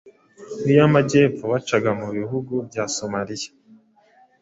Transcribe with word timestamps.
n’iy’Amajyepfo, 0.63 1.43
bagaca 1.51 1.91
mu 2.01 2.07
bihugu 2.17 2.53
bya 2.69 2.83
Somaliya, 2.95 3.51